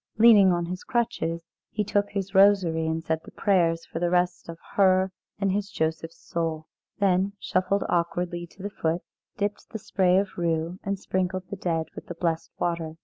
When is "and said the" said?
2.87-3.29